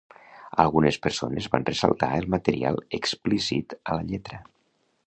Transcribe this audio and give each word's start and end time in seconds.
Algunes 0.63 0.97
persones 1.03 1.49
van 1.57 1.67
ressaltar 1.67 2.11
el 2.23 2.27
material 2.37 2.83
explícit 3.01 3.79
a 3.93 4.01
la 4.01 4.11
lletra. 4.13 4.43